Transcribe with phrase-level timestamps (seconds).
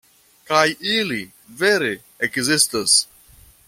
[0.51, 0.61] Kaj
[0.93, 1.19] ili,
[1.61, 1.93] vere,
[2.29, 3.01] ekzistas.